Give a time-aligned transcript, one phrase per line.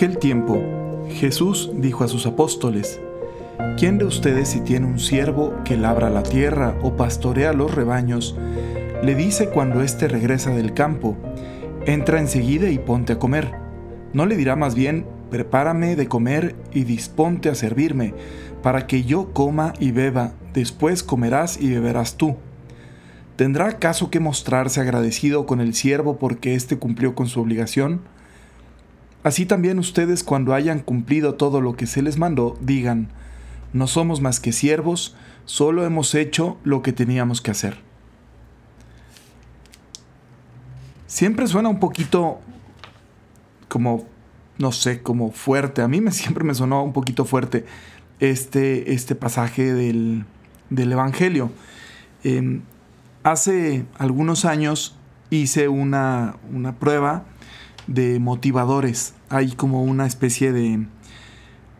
[0.00, 0.58] aquel tiempo,
[1.10, 2.98] Jesús dijo a sus apóstoles,
[3.76, 8.34] ¿quién de ustedes si tiene un siervo que labra la tierra o pastorea los rebaños,
[9.02, 11.18] le dice cuando éste regresa del campo,
[11.84, 13.52] entra enseguida y ponte a comer?
[14.14, 18.14] ¿No le dirá más bien, prepárame de comer y disponte a servirme,
[18.62, 22.36] para que yo coma y beba, después comerás y beberás tú?
[23.36, 28.00] ¿Tendrá acaso que mostrarse agradecido con el siervo porque éste cumplió con su obligación?
[29.22, 33.08] Así también ustedes cuando hayan cumplido todo lo que se les mandó, digan,
[33.72, 37.78] no somos más que siervos, solo hemos hecho lo que teníamos que hacer.
[41.06, 42.40] Siempre suena un poquito
[43.68, 44.06] como,
[44.58, 45.82] no sé, como fuerte.
[45.82, 47.66] A mí me, siempre me sonó un poquito fuerte
[48.20, 50.24] este, este pasaje del,
[50.70, 51.50] Evangelio.
[52.24, 52.62] Em,
[53.22, 54.96] hace algunos años
[55.30, 57.24] hice una, una prueba
[57.90, 59.14] de motivadores.
[59.28, 60.86] Hay como una especie de,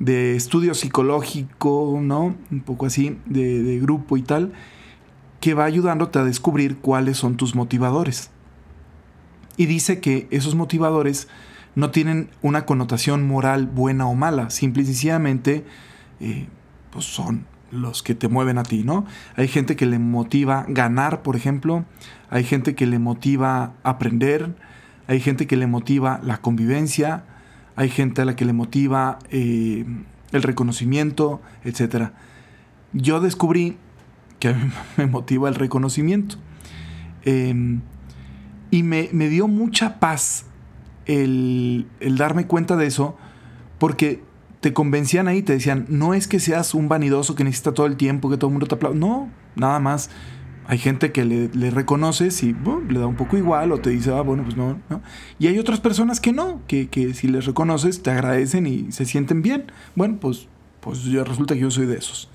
[0.00, 2.34] de estudio psicológico, ¿no?
[2.50, 4.52] Un poco así, de, grupo y tal,
[5.40, 8.30] que va ayudándote a descubrir cuáles son tus motivadores.
[9.56, 11.28] Y dice que esos motivadores
[11.74, 15.64] no tienen una connotación moral buena o mala, simple y sencillamente
[16.20, 16.48] eh,
[16.90, 19.04] pues son los que te mueven a ti, ¿no?
[19.36, 21.84] Hay gente que le motiva ganar, por ejemplo,
[22.30, 24.54] hay gente que le motiva aprender,
[25.08, 27.24] hay gente que le motiva la convivencia,
[27.76, 29.84] hay gente a la que le motiva eh,
[30.32, 32.10] el reconocimiento, etc.
[32.92, 33.78] Yo descubrí
[34.38, 34.54] que
[34.96, 36.36] me motiva el reconocimiento.
[37.24, 37.80] Em,
[38.70, 40.44] y me, dio mucha paz
[41.06, 43.16] el, el, darme cuenta de eso,
[43.78, 44.22] porque
[44.60, 47.96] te convencían ahí, te decían, no es que seas un vanidoso que necesita todo el
[47.96, 48.98] tiempo, que todo el mundo te aplaude.
[48.98, 50.10] No, nada más
[50.70, 52.54] hay gente que le, reconoces y
[52.90, 55.00] le da un poco igual o te dice, ah, bueno, pues no, no.
[55.38, 59.40] Y hay otras personas que no, que, si les reconoces te agradecen y se sienten
[59.40, 59.72] bien.
[59.96, 60.46] Bueno, pues,
[60.80, 62.28] pues ya resulta que yo soy de esos.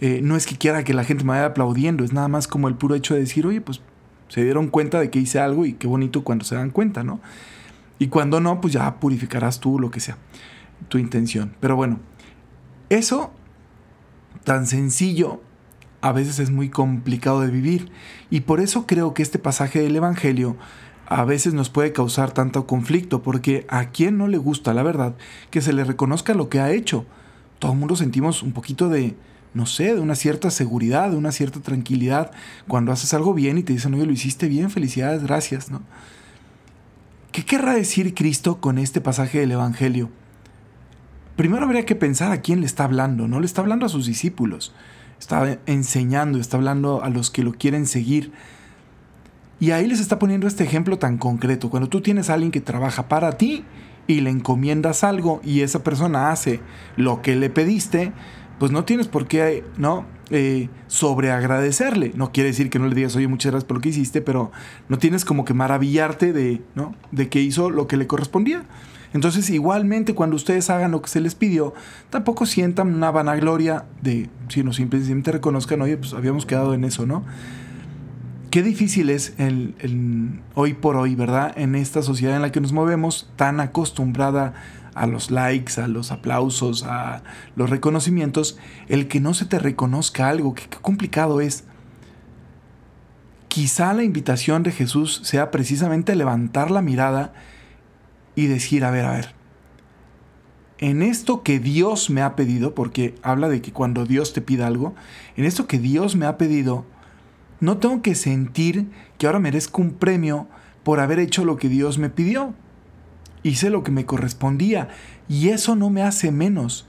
[0.00, 2.68] Eh, no es que quiera que la gente me vaya aplaudiendo, es nada más como
[2.68, 3.82] el puro hecho de decir, oye, pues
[4.28, 7.20] se dieron cuenta de que hice algo y qué bonito cuando se dan cuenta, ¿no?
[7.98, 10.16] Y cuando no, pues ya purificarás tú lo que sea,
[10.88, 11.54] tu intención.
[11.60, 12.00] Pero bueno,
[12.88, 13.30] eso
[14.42, 15.42] tan sencillo
[16.02, 17.90] a veces es muy complicado de vivir.
[18.28, 20.56] Y por eso creo que este pasaje del Evangelio
[21.06, 25.14] a veces nos puede causar tanto conflicto, porque a quien no le gusta, la verdad,
[25.50, 27.06] que se le reconozca lo que ha hecho.
[27.58, 29.14] Todo el mundo sentimos un poquito de,
[29.54, 32.32] no sé, de una cierta seguridad, de una cierta tranquilidad
[32.66, 35.82] cuando haces algo bien y te dicen, oye, lo hiciste bien, felicidades, gracias, ¿no?
[37.30, 40.10] ¿Qué querrá decir Cristo con este pasaje del Evangelio?
[41.36, 44.06] Primero habría que pensar a quién le está hablando, no le está hablando a sus
[44.06, 44.74] discípulos
[45.22, 48.32] está enseñando, está hablando a los que lo quieren seguir.
[49.60, 51.70] Y ahí les está poniendo este ejemplo tan concreto.
[51.70, 53.64] Cuando tú tienes a alguien que trabaja para ti
[54.08, 56.60] y le encomiendas algo y esa persona hace
[56.96, 58.12] lo que le pediste,
[58.58, 60.06] pues no tienes por qué, ¿no?
[60.30, 62.10] Eh, sobreagradecerle.
[62.16, 64.50] No quiere decir que no le digas, oye, muchas gracias por lo que hiciste, pero
[64.88, 66.96] no tienes como que maravillarte de, ¿no?
[67.12, 68.64] De que hizo lo que le correspondía.
[69.12, 71.74] Entonces, igualmente, cuando ustedes hagan lo que se les pidió,
[72.10, 77.24] tampoco sientan una vanagloria de, sino simplemente reconozcan, oye, pues habíamos quedado en eso, ¿no?
[78.50, 81.52] Qué difícil es el, hoy por hoy, ¿verdad?
[81.56, 84.52] En esta sociedad en la que nos movemos, tan acostumbrada
[84.94, 87.22] a los likes, a los aplausos, a
[87.56, 88.58] los reconocimientos,
[88.88, 91.64] el que no se te reconozca algo, qué complicado es.
[93.48, 97.32] Quizá la invitación de Jesús sea precisamente levantar la mirada
[98.34, 99.34] y decir, a ver, a ver,
[100.78, 104.66] en esto que Dios me ha pedido, porque habla de que cuando Dios te pida
[104.66, 104.94] algo,
[105.36, 106.84] en esto que Dios me ha pedido,
[107.60, 110.48] no tengo que sentir que ahora merezco un premio
[110.82, 112.54] por haber hecho lo que Dios me pidió.
[113.44, 114.88] Hice lo que me correspondía
[115.28, 116.88] y eso no me hace menos.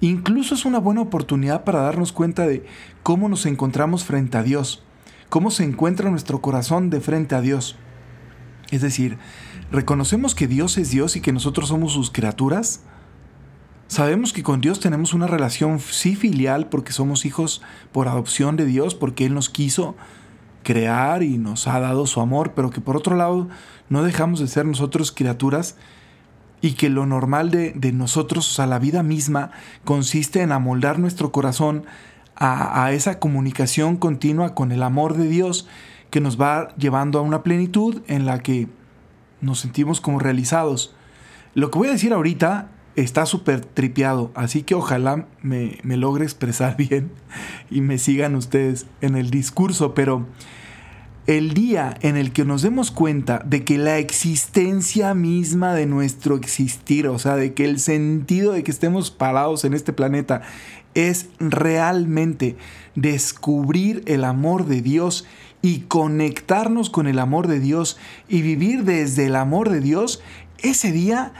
[0.00, 2.64] Incluso es una buena oportunidad para darnos cuenta de
[3.04, 4.82] cómo nos encontramos frente a Dios,
[5.28, 7.76] cómo se encuentra nuestro corazón de frente a Dios.
[8.70, 9.18] Es decir,
[9.70, 12.80] ¿reconocemos que Dios es Dios y que nosotros somos sus criaturas?
[13.86, 18.66] Sabemos que con Dios tenemos una relación sí filial porque somos hijos por adopción de
[18.66, 19.96] Dios, porque Él nos quiso
[20.62, 23.48] crear y nos ha dado su amor, pero que por otro lado
[23.88, 25.76] no dejamos de ser nosotros criaturas
[26.60, 29.52] y que lo normal de, nosotros, o sea, la vida misma,
[29.84, 31.86] consiste en amoldar nuestro corazón
[32.36, 35.66] a, a esa comunicación continua con el amor de Dios
[36.10, 38.68] que nos va llevando a una plenitud en la que
[39.40, 40.94] nos sentimos como realizados.
[41.54, 46.24] Lo que voy a decir ahorita está súper tripeado, así que ojalá me, me, logre
[46.24, 47.10] expresar bien
[47.70, 50.26] y me sigan ustedes en el discurso, pero
[51.28, 56.36] el día en el que nos demos cuenta de que la existencia misma de nuestro
[56.36, 60.40] existir, o sea, de que el sentido de que estemos parados en este planeta
[60.98, 62.56] es realmente
[62.94, 65.26] descubrir el amor de Dios
[65.62, 67.98] y conectarnos con el amor de Dios
[68.28, 70.22] y vivir desde el amor de Dios,
[70.58, 71.32] ese día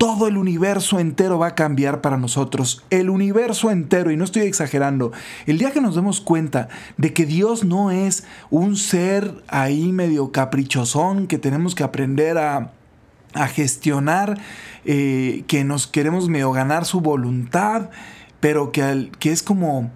[0.00, 2.84] todo el universo entero va a cambiar para nosotros.
[2.88, 5.12] El universo entero, y no estoy exagerando,
[5.46, 10.32] el día que nos demos cuenta de que Dios no es un ser ahí medio
[10.32, 12.72] caprichosón que tenemos que aprender a,
[13.54, 14.40] gestionar,
[14.84, 17.90] eh, que nos queremos medio ganar su voluntad,
[18.40, 19.90] pero que, que es como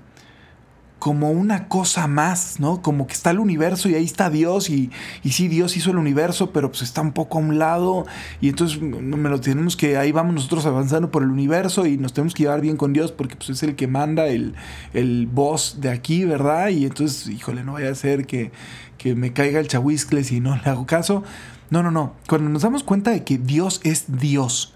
[1.05, 2.81] como una cosa más, ¿no?
[2.81, 4.91] Como que está el universo y ahí está Dios y,
[5.23, 8.06] y sí, Dios hizo el universo, pero pues está un poco a un lado
[8.41, 12.14] y entonces me lo tenemos que, ahí vamos nosotros avanzando por el universo y nos
[12.14, 14.55] tenemos que llevar bien con Dios porque pues es el que manda, el,
[14.94, 16.69] el boss de aquí, ¿verdad?
[16.69, 18.50] Y entonces, híjole, no vaya a ser que,
[18.96, 21.23] que me caiga el chahuiscle si no le hago caso.
[21.69, 22.14] No, no, no.
[22.26, 24.75] Cuando nos damos cuenta de que Dios es Dios,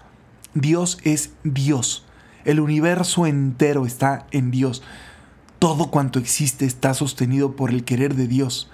[0.53, 2.05] Dios es Dios.
[2.45, 4.81] El universo entero está en Dios.
[5.59, 8.69] Todo cuanto existe está sostenido por el querer de Dios.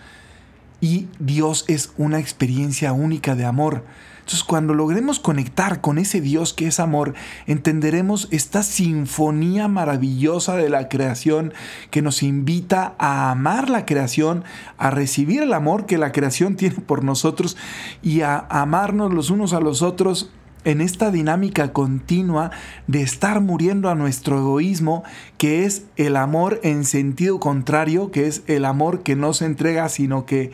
[0.81, 3.83] Y Dios es una experiencia única de amor.
[4.25, 7.13] Entonces cuando logremos conectar con ese Dios que es amor,
[7.45, 11.53] entenderemos esta sinfonía maravillosa de la creación
[11.91, 14.43] que nos invita a amar la creación,
[14.79, 17.55] a recibir el amor que la creación tiene por nosotros
[18.01, 20.31] y a amarnos los unos a los otros
[20.65, 22.51] en esta dinámica continua
[22.87, 25.03] de estar muriendo a nuestro egoísmo,
[25.37, 29.87] que es el amor en sentido contrario, que es el amor que no se entrega,
[29.87, 30.51] sino que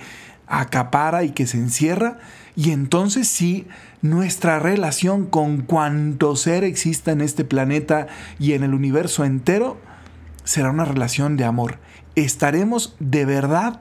[0.47, 2.19] acapara y que se encierra.
[2.55, 3.67] Y entonces sí,
[4.01, 8.07] nuestra relación con cuanto ser exista en este planeta
[8.37, 9.79] y en el universo entero
[10.43, 11.79] será una relación de amor.
[12.15, 13.79] Estaremos de verdad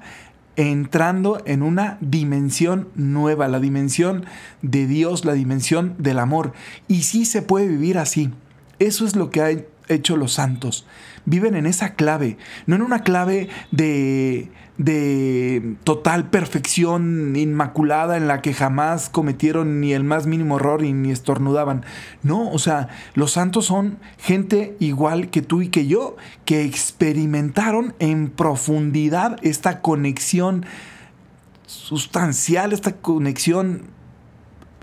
[0.56, 4.26] entrando en una dimensión nueva, la dimensión
[4.62, 6.52] de Dios, la dimensión del amor.
[6.88, 8.31] Y sí se puede vivir así.
[8.79, 10.87] Eso es lo que han hecho los santos.
[11.26, 14.50] Viven en esa clave, no en una clave de
[14.81, 20.94] de total perfección inmaculada en la que jamás cometieron ni el más mínimo error y
[20.94, 21.84] ni estornudaban.
[22.22, 26.16] No, o sea, los santos son gente igual que tú y que yo,
[26.46, 30.64] que experimentaron en profundidad esta conexión
[31.66, 33.82] sustancial, esta conexión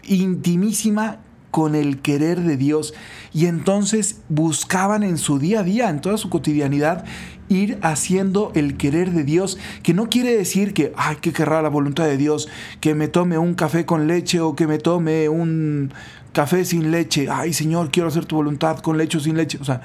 [0.04, 1.18] intimísima
[1.52, 2.94] con el querer de Dios.
[3.34, 7.06] Y entonces buscaban en su día a día, en toda su cotidianidad,
[7.50, 11.70] ir haciendo el querer de Dios, que no quiere decir que, ay, que querrá la
[11.70, 12.50] voluntad de Dios,
[12.82, 15.92] que me tome un café con leche o que me tome un
[16.34, 19.64] café sin leche, ay Señor, quiero hacer tu voluntad con leche o sin leche, o
[19.64, 19.82] sea,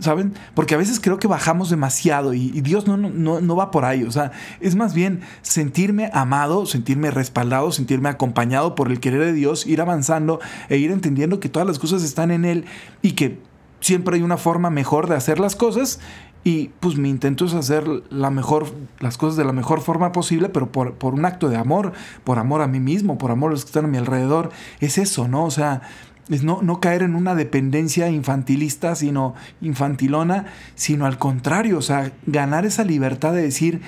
[0.00, 0.34] ¿saben?
[0.54, 4.02] Porque a veces creo que bajamos demasiado y, Dios no, no, no, va por ahí.
[4.04, 9.32] O sea, es más bien sentirme amado, sentirme respaldado, sentirme acompañado por el querer de
[9.32, 12.64] Dios, ir avanzando e ir entendiendo que todas las cosas están en Él
[13.02, 13.38] y que
[13.80, 16.00] siempre hay una forma mejor de hacer las cosas
[16.42, 18.66] y pues mi intento es hacer la mejor,
[18.98, 21.92] las cosas de la mejor forma posible, pero por, por, un acto de amor,
[22.24, 24.50] por amor a mí mismo, por amor a los que están a mi alrededor.
[24.80, 25.44] Es eso, ¿no?
[25.44, 25.82] O sea,
[26.30, 32.12] es no, no caer en una dependencia infantilista, sino infantilona, sino al contrario, o sea,
[32.26, 33.82] ganar esa libertad de decir,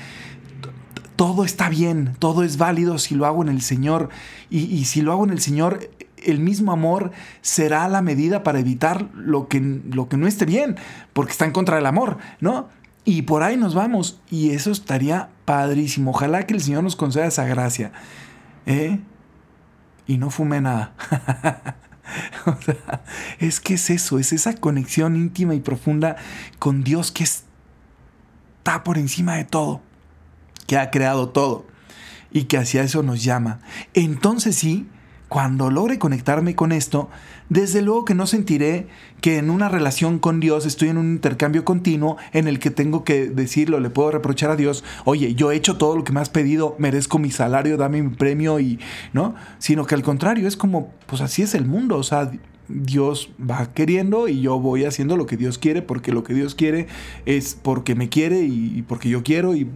[1.17, 4.09] todo está bien, todo es válido si lo hago en el Señor.
[4.51, 5.89] Y, y si lo hago en el Señor,
[6.25, 10.77] el mismo amor será la medida para evitar lo que, lo que no esté bien,
[11.13, 12.69] porque está en contra del amor, ¿no?
[13.05, 16.13] Y por ahí nos vamos, y eso estaría padrísimo.
[16.13, 17.93] Ojalá que el Señor nos conceda esa gracia.
[18.67, 19.01] ¿eh?
[20.07, 20.93] Y no fume nada.
[23.39, 26.17] es que es eso, es esa conexión íntima y profunda
[26.59, 29.81] con Dios que está por encima de todo,
[30.67, 31.67] que ha creado todo
[32.31, 33.61] y que hacia eso nos llama.
[33.95, 34.89] Entonces sí,
[35.33, 37.09] cuando logre conectarme con esto,
[37.49, 38.89] desde luego que no sentiré
[39.23, 43.03] que en una relación con Dios estoy en un intercambio continuo en el que tengo
[43.03, 46.21] que decirlo, le puedo reprochar a Dios, oye, yo he hecho todo lo que me
[46.21, 48.79] has pedido, merezco mi salario, dame mi premio y,
[49.15, 49.35] ¿no?
[49.59, 52.31] Sino que al contrario, es como, pues así es el mundo, o sea,
[52.69, 56.55] Dios va queriendo y yo voy haciendo lo que Dios quiere porque lo que Dios
[56.55, 56.89] quiere
[57.25, 59.67] es porque me quiere y, porque yo quiero y,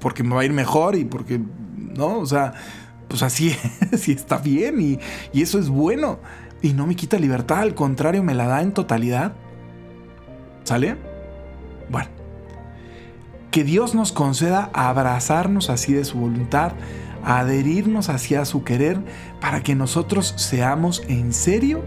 [0.00, 1.42] porque me va a ir mejor y porque,
[1.94, 2.20] ¿no?
[2.20, 2.54] O sea,
[3.08, 3.56] pues así,
[3.92, 4.98] así está bien y,
[5.32, 6.18] y eso es bueno.
[6.60, 9.32] Y no me quita libertad, al contrario, me la da en totalidad.
[10.64, 10.96] ¿Sale?
[11.88, 12.10] Bueno,
[13.50, 16.72] que Dios nos conceda abrazarnos así de su voluntad,
[17.24, 18.98] adherirnos hacia su querer,
[19.40, 21.82] para que nosotros seamos en serio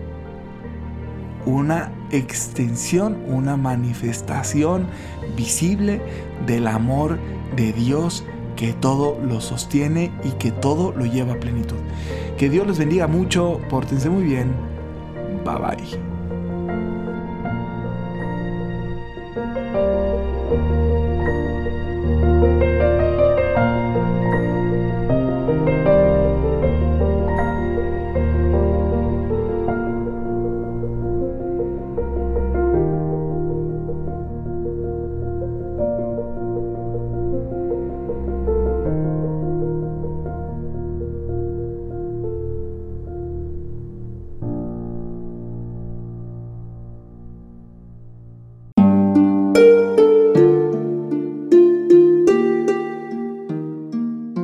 [1.46, 4.88] una extensión, una manifestación
[5.36, 6.02] visible
[6.46, 7.20] del amor
[7.56, 8.24] de Dios
[8.62, 11.78] que todo lo sostiene y que todo lo lleva a plenitud.
[12.38, 14.54] Que Dios les bendiga mucho, pórtense muy bien.
[15.44, 16.11] Bye bye.